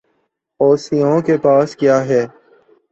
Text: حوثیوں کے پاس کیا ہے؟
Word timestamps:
حوثیوں 0.59 1.21
کے 1.21 1.37
پاس 1.37 1.75
کیا 1.75 1.97
ہے؟ 2.05 2.21